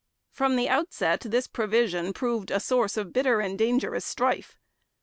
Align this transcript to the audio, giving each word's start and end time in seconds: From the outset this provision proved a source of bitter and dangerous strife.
From 0.31 0.55
the 0.55 0.67
outset 0.67 1.19
this 1.27 1.45
provision 1.45 2.11
proved 2.11 2.49
a 2.49 2.59
source 2.59 2.97
of 2.97 3.13
bitter 3.13 3.39
and 3.39 3.55
dangerous 3.55 4.03
strife. 4.03 4.57